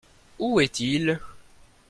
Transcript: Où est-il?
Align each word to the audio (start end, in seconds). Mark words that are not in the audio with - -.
Où 0.39 0.59
est-il? 0.59 1.19